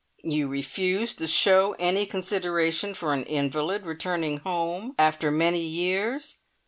[0.23, 6.37] "You refuse to show any consideration for an invalid returning home after many years?"